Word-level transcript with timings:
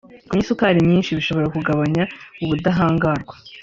Kunywa 0.27 0.43
isukari 0.43 0.79
nyinshi 0.89 1.15
bishobora 1.17 1.47
kugabanya 1.55 2.03
ubudahangarwa 2.43 3.33